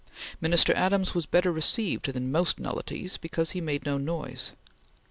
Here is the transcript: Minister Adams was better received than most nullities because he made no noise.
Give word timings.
Minister 0.41 0.73
Adams 0.73 1.13
was 1.13 1.27
better 1.27 1.51
received 1.51 2.11
than 2.11 2.31
most 2.31 2.59
nullities 2.59 3.17
because 3.17 3.51
he 3.51 3.61
made 3.61 3.85
no 3.85 3.99
noise. 3.99 4.51